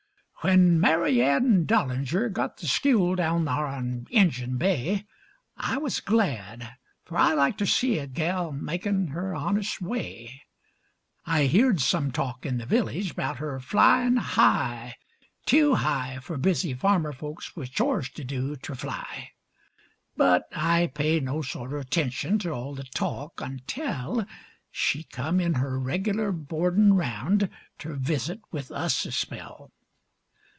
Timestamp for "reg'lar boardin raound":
25.79-27.47